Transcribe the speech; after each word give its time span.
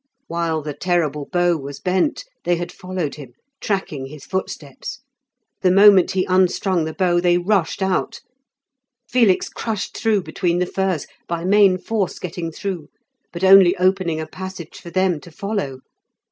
While 0.25 0.63
the 0.63 0.73
terrible 0.73 1.29
bow 1.31 1.57
was 1.57 1.79
bent 1.79 2.23
they 2.43 2.55
had 2.55 2.71
followed 2.71 3.13
him, 3.13 3.33
tracking 3.59 4.07
his 4.07 4.25
footsteps; 4.25 5.01
the 5.61 5.69
moment 5.69 6.09
he 6.09 6.25
unstrung 6.25 6.85
the 6.85 6.93
bow, 6.95 7.19
they 7.19 7.37
rushed 7.37 7.83
out. 7.83 8.19
Felix 9.07 9.47
crushed 9.47 9.95
through 9.95 10.23
between 10.23 10.57
the 10.57 10.65
firs, 10.65 11.05
by 11.27 11.45
main 11.45 11.77
force 11.77 12.17
getting 12.17 12.51
through, 12.51 12.87
but 13.31 13.43
only 13.43 13.77
opening 13.77 14.19
a 14.19 14.25
passage 14.25 14.79
for 14.79 14.89
them 14.89 15.19
to 15.19 15.29
follow. 15.29 15.81